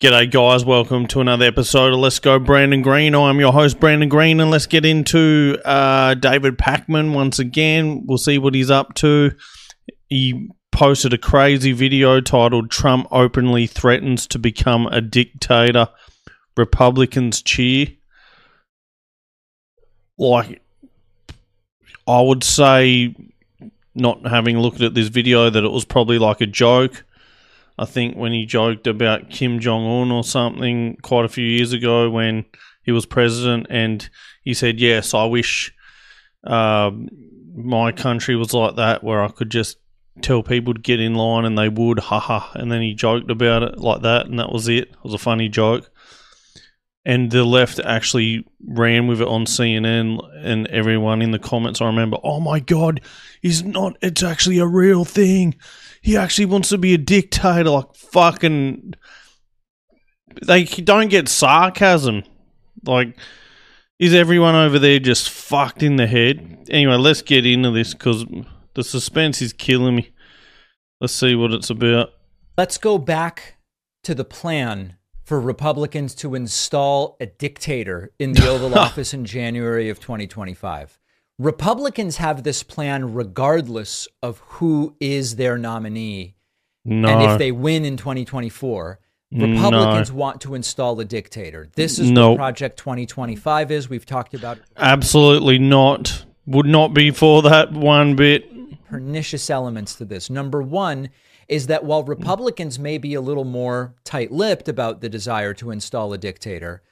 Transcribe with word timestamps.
G'day, 0.00 0.30
guys. 0.30 0.64
Welcome 0.64 1.08
to 1.08 1.20
another 1.20 1.44
episode 1.44 1.92
of 1.92 1.98
Let's 1.98 2.20
Go 2.20 2.38
Brandon 2.38 2.82
Green. 2.82 3.16
I'm 3.16 3.40
your 3.40 3.52
host, 3.52 3.80
Brandon 3.80 4.08
Green, 4.08 4.38
and 4.38 4.48
let's 4.48 4.66
get 4.66 4.84
into 4.84 5.58
uh, 5.64 6.14
David 6.14 6.56
Pakman 6.56 7.12
once 7.14 7.40
again. 7.40 8.04
We'll 8.06 8.16
see 8.16 8.38
what 8.38 8.54
he's 8.54 8.70
up 8.70 8.94
to. 8.94 9.32
He 10.08 10.50
posted 10.70 11.14
a 11.14 11.18
crazy 11.18 11.72
video 11.72 12.20
titled 12.20 12.70
Trump 12.70 13.08
Openly 13.10 13.66
Threatens 13.66 14.28
to 14.28 14.38
Become 14.38 14.86
a 14.86 15.00
Dictator. 15.00 15.88
Republicans 16.56 17.42
cheer. 17.42 17.88
Like, 20.16 20.62
I 22.06 22.20
would 22.20 22.44
say, 22.44 23.16
not 23.96 24.24
having 24.24 24.60
looked 24.60 24.80
at 24.80 24.94
this 24.94 25.08
video, 25.08 25.50
that 25.50 25.64
it 25.64 25.72
was 25.72 25.84
probably 25.84 26.20
like 26.20 26.40
a 26.40 26.46
joke. 26.46 27.04
I 27.78 27.84
think 27.84 28.16
when 28.16 28.32
he 28.32 28.44
joked 28.44 28.86
about 28.86 29.30
Kim 29.30 29.60
Jong 29.60 29.84
Un 29.86 30.10
or 30.10 30.24
something 30.24 30.96
quite 31.02 31.24
a 31.24 31.28
few 31.28 31.44
years 31.44 31.72
ago 31.72 32.10
when 32.10 32.44
he 32.82 32.90
was 32.90 33.06
president, 33.06 33.66
and 33.70 34.08
he 34.42 34.52
said, 34.52 34.80
"Yes, 34.80 35.14
I 35.14 35.24
wish 35.26 35.72
um, 36.44 37.08
my 37.54 37.92
country 37.92 38.34
was 38.34 38.52
like 38.52 38.76
that, 38.76 39.04
where 39.04 39.22
I 39.22 39.28
could 39.28 39.50
just 39.50 39.78
tell 40.22 40.42
people 40.42 40.74
to 40.74 40.80
get 40.80 40.98
in 40.98 41.14
line 41.14 41.44
and 41.44 41.56
they 41.56 41.68
would, 41.68 42.00
haha." 42.00 42.50
And 42.54 42.72
then 42.72 42.82
he 42.82 42.94
joked 42.94 43.30
about 43.30 43.62
it 43.62 43.78
like 43.78 44.02
that, 44.02 44.26
and 44.26 44.38
that 44.38 44.52
was 44.52 44.68
it. 44.68 44.88
It 44.88 45.04
was 45.04 45.14
a 45.14 45.18
funny 45.18 45.48
joke. 45.48 45.90
And 47.08 47.30
the 47.30 47.44
left 47.44 47.80
actually 47.80 48.44
ran 48.66 49.06
with 49.06 49.22
it 49.22 49.28
on 49.28 49.46
CNN, 49.46 50.18
and 50.44 50.66
everyone 50.66 51.22
in 51.22 51.30
the 51.30 51.38
comments, 51.38 51.80
I 51.80 51.86
remember, 51.86 52.18
oh 52.22 52.38
my 52.38 52.60
god, 52.60 53.00
he's 53.40 53.64
not, 53.64 53.96
it's 54.02 54.22
actually 54.22 54.58
a 54.58 54.66
real 54.66 55.06
thing 55.06 55.56
he 56.02 56.16
actually 56.16 56.46
wants 56.46 56.68
to 56.70 56.78
be 56.78 56.94
a 56.94 56.98
dictator. 56.98 57.70
Like 57.70 57.94
fucking, 57.94 58.94
they 60.46 60.64
don't 60.64 61.08
get 61.08 61.28
sarcasm. 61.28 62.24
Like, 62.84 63.16
is 63.98 64.14
everyone 64.14 64.54
over 64.54 64.78
there 64.78 64.98
just 64.98 65.30
fucked 65.30 65.82
in 65.82 65.96
the 65.96 66.06
head? 66.06 66.66
Anyway, 66.70 66.96
let's 66.96 67.22
get 67.22 67.46
into 67.46 67.70
this 67.70 67.94
because 67.94 68.24
the 68.74 68.84
suspense 68.84 69.42
is 69.42 69.52
killing 69.52 69.96
me. 69.96 70.12
Let's 71.00 71.14
see 71.14 71.34
what 71.34 71.52
it's 71.52 71.70
about. 71.70 72.10
Let's 72.56 72.78
go 72.78 72.98
back 72.98 73.56
to 74.04 74.14
the 74.14 74.24
plan 74.24 74.96
for 75.28 75.38
Republicans 75.38 76.14
to 76.14 76.34
install 76.34 77.14
a 77.20 77.26
dictator 77.26 78.10
in 78.18 78.32
the 78.32 78.48
Oval 78.48 78.78
Office 78.78 79.12
in 79.12 79.26
January 79.26 79.90
of 79.90 80.00
2025. 80.00 80.98
Republicans 81.38 82.16
have 82.16 82.44
this 82.44 82.62
plan 82.62 83.12
regardless 83.12 84.08
of 84.22 84.38
who 84.38 84.96
is 85.00 85.36
their 85.36 85.58
nominee. 85.58 86.34
No. 86.86 87.08
And 87.08 87.30
if 87.30 87.38
they 87.38 87.52
win 87.52 87.84
in 87.84 87.98
2024, 87.98 88.98
Republicans 89.30 90.10
No. 90.10 90.16
want 90.16 90.40
to 90.40 90.54
install 90.54 90.98
a 90.98 91.04
dictator. 91.04 91.68
This 91.76 91.98
is 91.98 92.10
Nope. 92.10 92.30
what 92.30 92.36
Project 92.38 92.78
2025 92.78 93.70
is. 93.70 93.90
We've 93.90 94.06
talked 94.06 94.32
about 94.32 94.56
Absolutely 94.78 95.58
not. 95.58 96.24
Would 96.46 96.64
not 96.64 96.94
be 96.94 97.10
for 97.10 97.42
that 97.42 97.70
one 97.74 98.16
bit. 98.16 98.50
pernicious 98.88 99.50
elements 99.50 99.94
to 99.96 100.06
this. 100.06 100.30
Number 100.30 100.62
one 100.62 101.10
is 101.48 101.66
that 101.66 101.84
while 101.84 102.02
hmm. 102.02 102.10
Republicans 102.10 102.78
may 102.78 102.98
be 102.98 103.14
a 103.14 103.20
little 103.20 103.44
more 103.44 103.94
tight 104.04 104.30
lipped 104.30 104.68
about 104.68 105.00
the 105.00 105.08
desire 105.08 105.54
to 105.54 105.70
install 105.70 106.12
a 106.12 106.18
dictator, 106.18 106.82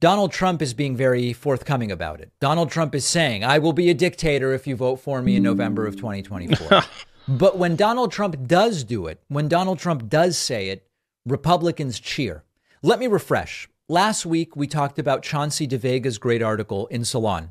Donald 0.00 0.32
Trump 0.32 0.60
is 0.60 0.74
being 0.74 0.96
very 0.96 1.32
forthcoming 1.32 1.90
about 1.90 2.20
it. 2.20 2.30
Donald 2.40 2.70
Trump 2.70 2.94
is 2.94 3.06
saying, 3.06 3.44
I 3.44 3.58
will 3.58 3.72
be 3.72 3.88
a 3.88 3.94
dictator 3.94 4.52
if 4.52 4.66
you 4.66 4.76
vote 4.76 4.96
for 4.96 5.22
me 5.22 5.36
in 5.36 5.42
November 5.42 5.86
of 5.86 5.96
2024. 5.96 6.82
but 7.28 7.56
when 7.56 7.76
Donald 7.76 8.12
Trump 8.12 8.36
does 8.46 8.84
do 8.84 9.06
it, 9.06 9.22
when 9.28 9.48
Donald 9.48 9.78
Trump 9.78 10.08
does 10.10 10.36
say 10.36 10.68
it, 10.68 10.86
Republicans 11.24 12.00
cheer. 12.00 12.44
Let 12.82 12.98
me 12.98 13.06
refresh. 13.06 13.68
Last 13.88 14.26
week, 14.26 14.56
we 14.56 14.66
talked 14.66 14.98
about 14.98 15.22
Chauncey 15.22 15.66
DeVega's 15.66 16.18
great 16.18 16.42
article 16.42 16.86
in 16.88 17.04
Salon 17.04 17.50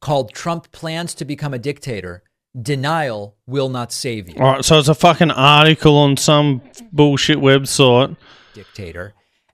called 0.00 0.32
Trump 0.32 0.70
Plans 0.72 1.14
to 1.14 1.24
Become 1.24 1.52
a 1.54 1.58
Dictator. 1.58 2.22
Denial 2.60 3.36
will 3.46 3.68
not 3.68 3.92
save 3.92 4.28
you, 4.28 4.36
All 4.38 4.52
right, 4.54 4.64
so 4.64 4.78
it's 4.78 4.88
a 4.88 4.94
fucking 4.94 5.30
article 5.30 5.96
on 5.96 6.16
some 6.16 6.62
bullshit 6.92 7.38
website. 7.38 8.16
dictator. 8.54 9.12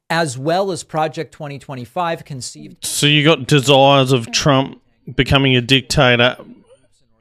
As 0.09 0.37
well 0.39 0.71
as 0.71 0.85
Project 0.85 1.33
2025 1.33 2.25
conceived 2.25 2.85
So 2.85 3.07
you 3.07 3.25
got 3.25 3.47
desires 3.47 4.13
of 4.13 4.31
Trump 4.31 4.81
becoming 5.17 5.57
a 5.57 5.61
dictator 5.61 6.37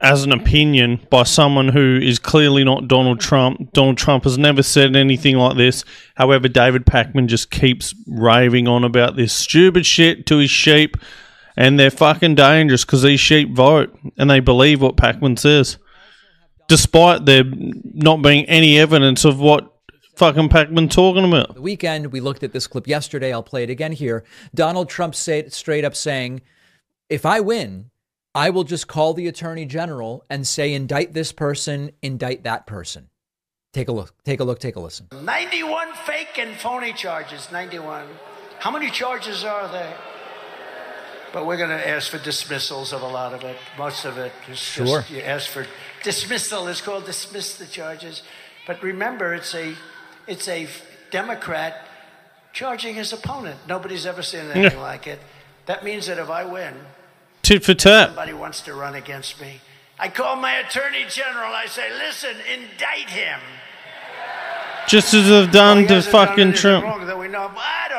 as 0.00 0.24
an 0.24 0.32
opinion 0.32 1.00
by 1.10 1.22
someone 1.22 1.68
who 1.68 1.98
is 2.02 2.18
clearly 2.18 2.64
not 2.64 2.88
Donald 2.88 3.20
Trump. 3.20 3.72
Donald 3.72 3.96
Trump 3.96 4.24
has 4.24 4.36
never 4.36 4.62
said 4.62 4.94
anything 4.96 5.36
like 5.36 5.56
this. 5.56 5.84
However, 6.16 6.48
David 6.48 6.84
Pakman 6.84 7.28
just 7.28 7.50
keeps 7.50 7.94
raving 8.06 8.66
on 8.68 8.82
about 8.84 9.16
this 9.16 9.32
stupid 9.32 9.86
shit 9.86 10.26
to 10.26 10.38
his 10.38 10.50
sheep, 10.50 10.96
and 11.56 11.78
they're 11.78 11.90
fucking 11.90 12.34
dangerous 12.34 12.84
because 12.84 13.02
these 13.02 13.20
sheep 13.20 13.54
vote 13.54 13.96
and 14.16 14.30
they 14.30 14.40
believe 14.40 14.80
what 14.80 14.96
Pakman 14.96 15.38
says, 15.38 15.78
despite 16.68 17.26
there 17.26 17.44
not 17.46 18.22
being 18.22 18.44
any 18.46 18.78
evidence 18.78 19.24
of 19.24 19.38
what 19.38 19.72
fucking 20.16 20.48
Pakman 20.48 20.90
talking 20.90 21.24
about. 21.24 21.54
the 21.54 21.62
weekend. 21.62 22.12
We 22.12 22.20
looked 22.20 22.42
at 22.42 22.52
this 22.52 22.66
clip 22.66 22.86
yesterday. 22.86 23.32
I'll 23.32 23.42
play 23.42 23.62
it 23.62 23.70
again 23.70 23.92
here. 23.92 24.24
Donald 24.54 24.88
Trump 24.88 25.14
said 25.14 25.52
straight 25.52 25.84
up 25.84 25.94
saying, 25.94 26.42
if 27.08 27.26
I 27.26 27.40
win, 27.40 27.90
I 28.34 28.50
will 28.50 28.64
just 28.64 28.88
call 28.88 29.12
the 29.12 29.28
attorney 29.28 29.66
general 29.66 30.24
and 30.30 30.46
say, 30.46 30.72
indict 30.72 31.12
this 31.12 31.32
person, 31.32 31.92
indict 32.00 32.44
that 32.44 32.66
person. 32.66 33.08
Take 33.74 33.88
a 33.88 33.92
look, 33.92 34.14
take 34.24 34.40
a 34.40 34.44
look, 34.44 34.58
take 34.58 34.76
a 34.76 34.80
listen. 34.80 35.08
91 35.22 35.88
fake 36.06 36.38
and 36.38 36.54
phony 36.56 36.92
charges. 36.92 37.50
91. 37.50 38.06
How 38.58 38.70
many 38.70 38.90
charges 38.90 39.44
are 39.44 39.66
there? 39.72 39.96
But 41.32 41.46
we're 41.46 41.56
going 41.56 41.70
to 41.70 41.88
ask 41.88 42.10
for 42.10 42.18
dismissals 42.18 42.92
of 42.92 43.02
a 43.02 43.06
lot 43.08 43.32
of 43.32 43.42
it. 43.42 43.56
Most 43.78 44.04
of 44.04 44.18
it 44.18 44.32
is 44.50 44.58
Sure. 44.58 45.00
just 45.00 45.10
you 45.10 45.20
ask 45.20 45.48
for 45.48 45.66
dismissal. 46.02 46.68
It's 46.68 46.80
called 46.82 47.06
dismiss 47.06 47.54
the 47.56 47.66
charges. 47.66 48.22
But 48.66 48.82
remember, 48.82 49.34
it's 49.34 49.54
a 49.54 49.74
it's 50.26 50.46
a 50.48 50.68
Democrat 51.10 51.86
charging 52.52 52.94
his 52.94 53.12
opponent. 53.12 53.58
Nobody's 53.66 54.04
ever 54.06 54.22
seen 54.22 54.50
anything 54.50 54.78
like 54.80 55.06
it. 55.06 55.20
That 55.66 55.82
means 55.84 56.06
that 56.06 56.18
if 56.18 56.28
I 56.28 56.44
win, 56.44 56.74
Tit 57.42 57.64
for 57.64 57.74
tat. 57.74 58.08
somebody 58.08 58.32
wants 58.32 58.60
to 58.62 58.74
run 58.74 58.94
against 58.94 59.40
me. 59.40 59.60
I 59.98 60.08
call 60.08 60.36
my 60.36 60.54
attorney 60.54 61.04
general. 61.08 61.52
I 61.52 61.66
say, 61.66 61.90
listen, 61.92 62.36
indict 62.52 63.08
him. 63.10 63.40
Just 64.88 65.14
as 65.14 65.28
they've 65.28 65.50
done 65.50 65.78
he 65.78 65.86
to 65.86 66.00
done 66.00 66.02
fucking 66.02 66.52
Trump. 66.54 66.84
Wrong 66.84 67.06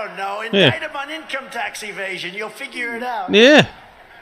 that 0.08 0.40
we 0.40 0.46
know. 0.46 0.46
of. 0.46 0.52
Don't 0.52 0.54
know. 0.54 0.60
Yeah. 0.60 0.72
Him 0.80 0.96
on 0.96 1.10
income 1.10 1.50
tax 1.52 1.84
evasion. 1.84 2.34
You'll 2.34 2.50
figure 2.50 2.96
it 2.96 3.04
out. 3.04 3.34
Yeah. 3.34 3.68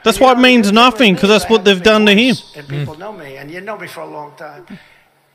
That's 0.04 0.18
why 0.18 0.32
it 0.32 0.36
know, 0.36 0.42
means 0.42 0.66
the 0.66 0.72
good 0.72 0.76
thing 0.76 0.84
nothing, 0.84 1.14
because 1.14 1.28
that's 1.28 1.48
what 1.48 1.64
they've 1.64 1.82
done 1.82 2.06
to 2.06 2.14
him. 2.14 2.36
And 2.56 2.68
people 2.68 2.94
mm. 2.94 2.98
know 2.98 3.12
me, 3.12 3.36
and 3.36 3.50
you 3.50 3.60
know 3.60 3.78
me 3.78 3.86
for 3.86 4.00
a 4.00 4.06
long 4.06 4.34
time. 4.36 4.66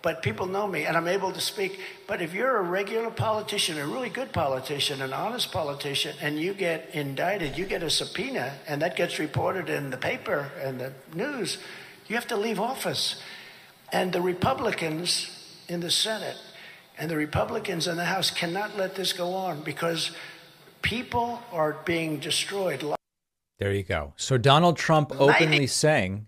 But 0.02 0.22
people 0.22 0.46
know 0.46 0.68
me, 0.68 0.86
and 0.86 0.96
I'm 0.96 1.08
able 1.08 1.32
to 1.32 1.42
speak. 1.42 1.80
But 2.06 2.22
if 2.22 2.34
you're 2.34 2.58
a 2.58 2.62
regular 2.62 3.10
politician, 3.10 3.78
a 3.78 3.88
really 3.88 4.10
good 4.10 4.32
politician, 4.32 5.02
an 5.02 5.12
honest 5.12 5.52
politician, 5.52 6.16
and 6.22 6.40
you 6.40 6.54
get 6.54 6.90
indicted, 6.94 7.58
you 7.58 7.66
get 7.66 7.82
a 7.82 7.90
subpoena, 7.90 8.54
and 8.68 8.82
that 8.82 8.96
gets 8.96 9.20
reported 9.20 9.70
in 9.70 9.90
the 9.90 9.98
paper 9.98 10.52
and 10.62 10.80
the 10.80 10.94
news, 11.14 11.58
you 12.08 12.16
have 12.16 12.28
to 12.28 12.38
leave 12.38 12.60
office. 12.60 13.22
And 13.92 14.14
the 14.14 14.22
Republicans 14.22 15.30
in 15.68 15.80
the 15.80 15.92
Senate 15.92 16.38
and 16.98 17.10
the 17.10 17.18
Republicans 17.18 17.88
in 17.88 17.98
the 17.98 18.06
House 18.06 18.32
cannot 18.32 18.78
let 18.78 18.96
this 18.96 19.14
go 19.14 19.34
on 19.34 19.62
because 19.62 20.12
people 20.82 21.42
are 21.52 21.74
being 21.86 22.20
destroyed. 22.20 22.84
There 23.60 23.74
you 23.74 23.84
go. 23.84 24.14
So 24.18 24.38
Donald 24.38 24.78
Trump 24.78 25.12
openly 25.20 25.68
saying 25.68 26.28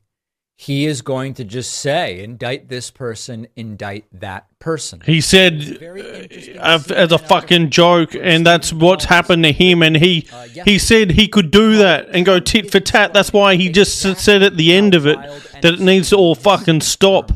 he 0.55 0.85
is 0.85 1.01
going 1.01 1.35
to 1.35 1.45
just 1.45 1.71
say, 1.71 2.21
indict 2.21 2.67
this 2.67 2.91
person, 2.91 3.47
indict 3.55 4.05
that 4.11 4.45
person. 4.59 5.01
He 5.05 5.21
said 5.21 5.61
Very 5.79 6.01
interesting 6.01 6.55
to 6.55 6.65
uh, 6.65 6.79
as 6.89 7.11
a 7.13 7.17
fucking 7.17 7.69
joke, 7.69 8.13
and 8.13 8.45
that's 8.45 8.73
what's 8.73 9.05
happened 9.05 9.43
to 9.43 9.53
him. 9.53 9.81
And 9.81 9.95
he 9.95 10.27
he 10.65 10.77
said 10.77 11.11
he 11.11 11.29
could 11.29 11.49
do 11.51 11.77
that 11.77 12.09
and 12.09 12.25
go 12.25 12.41
tit 12.41 12.69
for 12.71 12.81
tat. 12.81 13.13
That's 13.13 13.31
why 13.31 13.55
he 13.55 13.69
just 13.69 13.99
said 13.99 14.43
at 14.43 14.57
the 14.57 14.73
end 14.73 14.95
of 14.95 15.07
it 15.07 15.17
that 15.61 15.75
it 15.75 15.79
needs 15.79 16.09
to 16.09 16.17
all 16.17 16.35
fucking 16.35 16.81
stop. 16.81 17.31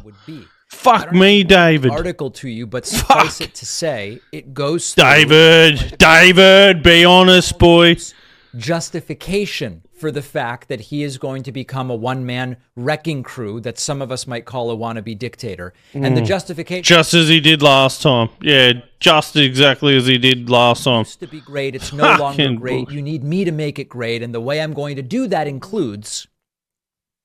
Fuck 0.83 1.13
me, 1.13 1.43
David. 1.43 1.91
Article 1.91 2.29
to 2.31 2.49
you, 2.49 2.67
but 2.67 2.85
suffice 2.85 3.37
Fuck. 3.37 3.47
it 3.47 3.55
to 3.55 3.65
say, 3.65 4.19
it 4.31 4.53
goes 4.53 4.93
through 4.93 5.03
David, 5.03 5.97
David, 5.97 6.83
be 6.83 7.05
honest, 7.05 7.57
boy. 7.57 7.95
justification 8.55 9.83
for 9.93 10.11
the 10.11 10.21
fact 10.21 10.67
that 10.67 10.81
he 10.81 11.01
is 11.01 11.17
going 11.17 11.43
to 11.43 11.51
become 11.53 11.89
a 11.89 11.95
one 11.95 12.25
man 12.25 12.57
wrecking 12.75 13.23
crew 13.23 13.61
that 13.61 13.79
some 13.79 14.01
of 14.01 14.11
us 14.11 14.27
might 14.27 14.43
call 14.43 14.69
a 14.69 14.75
wannabe 14.75 15.17
dictator. 15.17 15.73
And 15.93 16.17
the 16.17 16.21
mm. 16.21 16.25
justification 16.25 16.83
Just 16.83 17.13
as 17.13 17.29
he 17.29 17.39
did 17.39 17.61
last 17.61 18.01
time. 18.01 18.27
Yeah, 18.41 18.73
just 18.99 19.37
exactly 19.37 19.95
as 19.95 20.05
he 20.05 20.17
did 20.17 20.49
last 20.49 20.83
time. 20.83 20.99
used 20.99 21.21
to 21.21 21.27
be 21.27 21.39
great. 21.39 21.75
It's 21.75 21.93
no 21.93 22.03
longer 22.17 22.43
Fucking 22.43 22.55
great. 22.57 22.91
You 22.91 23.01
need 23.01 23.23
me 23.23 23.45
to 23.45 23.53
make 23.53 23.79
it 23.79 23.87
great. 23.87 24.21
And 24.21 24.33
the 24.33 24.41
way 24.41 24.59
I'm 24.59 24.73
going 24.73 24.97
to 24.97 25.01
do 25.01 25.27
that 25.27 25.47
includes 25.47 26.27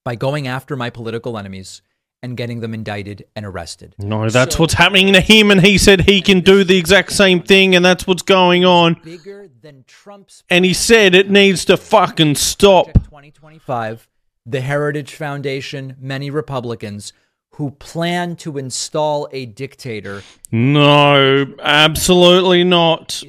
by 0.05 0.15
going 0.15 0.47
after 0.47 0.77
my 0.77 0.91
political 0.91 1.37
enemies 1.37 1.83
and 2.23 2.37
getting 2.37 2.61
them 2.61 2.75
indicted 2.75 3.25
and 3.37 3.47
arrested. 3.47 3.94
No, 3.99 4.29
that's 4.29 4.56
So- 4.56 4.62
what's 4.62 4.75
happening 4.75 5.12
to 5.12 5.20
him, 5.20 5.50
and 5.50 5.61
he 5.65 5.79
said 5.79 6.03
he 6.03 6.20
can 6.20 6.41
do 6.41 6.65
the 6.65 6.76
exact 6.76 7.12
same 7.12 7.41
thing, 7.43 7.75
and 7.76 7.85
that's 7.85 8.06
what's 8.06 8.23
going 8.23 8.65
on. 8.65 8.97
Bigger 9.05 9.49
than 9.62 9.85
Trump's 9.87 10.43
And 10.50 10.65
he 10.65 10.75
said 10.75 11.15
it 11.15 11.31
needs 11.31 11.65
to 11.67 11.76
fucking 11.76 12.35
stop. 12.37 12.93
2025, 13.05 14.09
the 14.44 14.61
Heritage 14.61 15.15
Foundation, 15.15 15.97
many 16.00 16.31
Republicans 16.31 17.12
who 17.59 17.73
plan 17.73 18.37
to 18.37 18.56
install 18.56 19.29
a 19.33 19.45
dictator 19.47 20.23
No, 20.53 21.45
absolutely 21.61 22.62
not. 22.62 23.23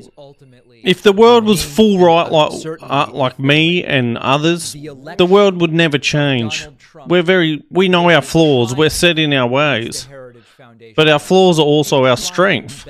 If 0.84 1.02
the 1.02 1.12
world 1.12 1.46
was 1.46 1.64
full 1.64 2.00
right 2.00 2.32
like 2.32 2.78
uh, 2.82 3.08
like 3.12 3.40
me 3.40 3.84
and 3.84 4.18
others, 4.18 4.74
The 4.74 5.28
world 5.28 5.60
would 5.60 5.74
never 5.74 5.98
change. 5.98 6.68
We're 7.08 7.24
very 7.24 7.64
we 7.70 7.90
know 7.90 8.10
our 8.10 8.22
flaws. 8.22 8.76
We're 8.76 8.90
set 8.90 9.20
in 9.20 9.34
our 9.34 9.48
ways, 9.48 10.04
the 10.04 10.10
Heritage 10.10 10.44
Foundation 10.44 10.94
but 10.96 11.10
our 11.10 11.20
flaws 11.20 11.60
are 11.60 11.66
also 11.66 12.06
our 12.06 12.18
strength. 12.18 12.88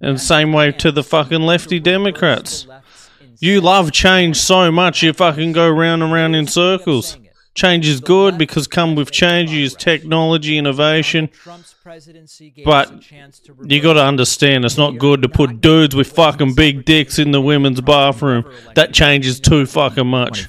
And 0.00 0.20
same 0.20 0.52
way 0.52 0.72
to 0.72 0.90
the 0.92 1.04
fucking 1.04 1.42
lefty 1.42 1.78
Democrats. 1.78 2.66
You 3.38 3.60
love 3.62 3.92
change 3.92 4.36
so 4.36 4.70
much 4.70 5.02
you 5.02 5.12
fucking 5.12 5.52
go 5.52 5.70
round 5.70 6.02
and 6.02 6.12
round 6.12 6.36
in 6.36 6.46
circles. 6.46 7.16
Change 7.54 7.88
is 7.88 8.00
good 8.00 8.38
because 8.38 8.66
come 8.68 8.94
with 8.94 9.10
change 9.10 9.52
is 9.52 9.74
technology, 9.74 10.56
innovation. 10.56 11.28
Trump's 11.28 11.74
presidency 11.82 12.50
gave 12.50 12.64
But 12.64 12.92
us 12.92 12.94
a 12.94 12.98
chance 13.00 13.40
to 13.40 13.56
You 13.66 13.80
got 13.80 13.94
to 13.94 14.04
understand, 14.04 14.64
it's 14.64 14.78
not 14.78 14.98
good 14.98 15.22
to 15.22 15.28
put 15.28 15.60
dudes 15.60 15.96
with 15.96 16.12
fucking 16.12 16.54
big 16.54 16.84
dicks 16.84 17.18
in 17.18 17.32
the 17.32 17.40
women's 17.40 17.80
bathroom. 17.80 18.44
That 18.76 18.94
changes 18.94 19.40
too 19.40 19.66
fucking 19.66 20.06
much. 20.06 20.48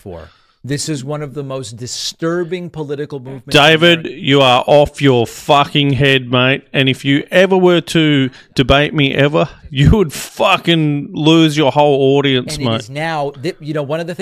This 0.63 0.89
is 0.89 1.03
one 1.03 1.23
of 1.23 1.33
the 1.33 1.41
most 1.43 1.71
disturbing 1.77 2.69
political 2.69 3.19
movements. 3.19 3.47
David, 3.47 4.05
you 4.05 4.41
are 4.41 4.63
off 4.67 5.01
your 5.01 5.25
fucking 5.25 5.93
head, 5.93 6.29
mate. 6.29 6.67
And 6.71 6.87
if 6.87 7.03
you 7.03 7.25
ever 7.31 7.57
were 7.57 7.81
to 7.81 8.29
debate 8.53 8.93
me 8.93 9.11
ever, 9.15 9.49
you 9.71 9.89
would 9.97 10.13
fucking 10.13 11.13
lose 11.13 11.57
your 11.57 11.71
whole 11.71 12.15
audience, 12.15 12.57
and 12.57 12.65
mate. 12.65 12.89
now, 12.91 13.31
you 13.59 13.73
know, 13.73 13.81
one 13.81 14.01
of 14.01 14.05
the 14.05 14.13
things. 14.13 14.19